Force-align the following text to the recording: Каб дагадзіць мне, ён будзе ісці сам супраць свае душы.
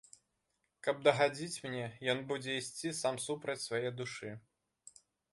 Каб 0.85 1.01
дагадзіць 1.07 1.61
мне, 1.65 1.83
ён 2.13 2.23
будзе 2.31 2.55
ісці 2.61 2.93
сам 3.01 3.15
супраць 3.25 3.61
свае 3.67 3.83
душы. 3.99 4.31